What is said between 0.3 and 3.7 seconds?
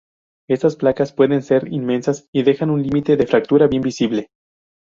Estas placas pueden ser inmensas y dejan un límite de fractura